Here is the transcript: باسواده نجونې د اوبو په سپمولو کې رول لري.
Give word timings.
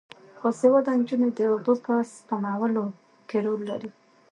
باسواده 0.41 0.91
نجونې 0.99 1.29
د 1.37 1.39
اوبو 1.51 1.73
په 1.85 1.93
سپمولو 2.15 2.85
کې 3.27 3.37
رول 3.45 3.61
لري. 3.69 3.89